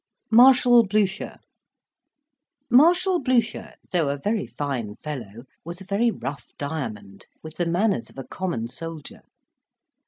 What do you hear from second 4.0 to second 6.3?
a very fine fellow, was a very